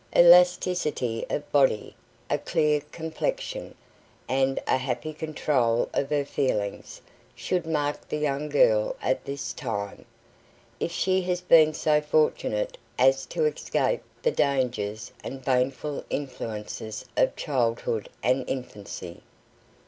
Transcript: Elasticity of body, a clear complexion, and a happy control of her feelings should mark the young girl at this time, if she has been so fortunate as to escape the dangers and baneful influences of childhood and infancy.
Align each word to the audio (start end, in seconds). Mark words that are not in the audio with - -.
Elasticity 0.17 1.27
of 1.29 1.51
body, 1.51 1.95
a 2.27 2.39
clear 2.39 2.81
complexion, 2.91 3.75
and 4.27 4.59
a 4.65 4.77
happy 4.77 5.13
control 5.13 5.89
of 5.93 6.09
her 6.09 6.25
feelings 6.25 6.99
should 7.35 7.67
mark 7.67 8.09
the 8.09 8.17
young 8.17 8.49
girl 8.49 8.95
at 8.99 9.25
this 9.25 9.53
time, 9.53 10.05
if 10.79 10.91
she 10.91 11.21
has 11.21 11.39
been 11.41 11.71
so 11.71 12.01
fortunate 12.01 12.79
as 12.97 13.27
to 13.27 13.45
escape 13.45 14.01
the 14.23 14.31
dangers 14.31 15.11
and 15.23 15.45
baneful 15.45 16.03
influences 16.09 17.05
of 17.15 17.35
childhood 17.35 18.09
and 18.23 18.43
infancy. 18.49 19.21